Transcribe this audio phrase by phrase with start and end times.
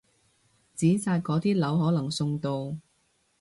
[0.75, 2.75] 紙紮嗰啲樓可能送到！